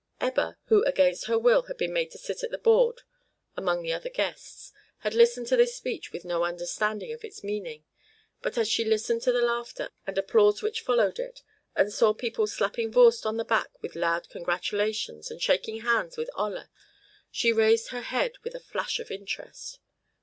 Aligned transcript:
Ebba, 0.19 0.57
who 0.65 0.83
against 0.85 1.25
her 1.27 1.37
will 1.37 1.61
had 1.67 1.77
been 1.77 1.93
made 1.93 2.09
to 2.09 2.17
sit 2.17 2.41
at 2.41 2.49
the 2.49 2.57
board 2.57 3.03
among 3.55 3.83
the 3.83 3.93
other 3.93 4.09
guests, 4.09 4.73
had 5.01 5.13
listened 5.13 5.45
to 5.45 5.55
this 5.55 5.75
speech 5.77 6.11
with 6.11 6.25
no 6.25 6.43
understanding 6.43 7.13
of 7.13 7.23
its 7.23 7.43
meaning. 7.43 7.83
But 8.41 8.57
as 8.57 8.67
she 8.67 8.83
listened 8.83 9.21
to 9.21 9.31
the 9.31 9.43
laughter 9.43 9.91
and 10.07 10.17
applause 10.17 10.63
which 10.63 10.81
followed 10.81 11.19
it, 11.19 11.43
and 11.75 11.93
saw 11.93 12.15
people 12.15 12.47
slapping 12.47 12.91
Voorst 12.91 13.27
on 13.27 13.37
the 13.37 13.45
back 13.45 13.69
with 13.83 13.95
loud 13.95 14.27
congratulations 14.29 15.29
and 15.29 15.39
shaking 15.39 15.81
hands 15.81 16.17
with 16.17 16.31
Olla, 16.35 16.71
she 17.29 17.53
raised 17.53 17.89
her 17.89 18.01
head 18.01 18.39
with 18.43 18.55
a 18.55 18.59
flash 18.59 18.99
of 18.99 19.11
interest. 19.11 19.77